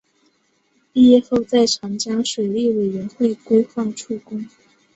[0.91, 4.49] 毕业后在长江水利委员会规划处工。